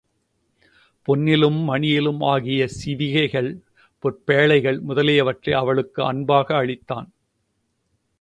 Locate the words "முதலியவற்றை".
4.79-5.53